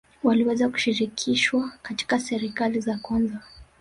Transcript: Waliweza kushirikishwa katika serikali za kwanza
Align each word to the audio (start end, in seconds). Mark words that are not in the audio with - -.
Waliweza 0.23 0.69
kushirikishwa 0.69 1.71
katika 1.81 2.19
serikali 2.19 2.79
za 2.81 2.97
kwanza 2.97 3.39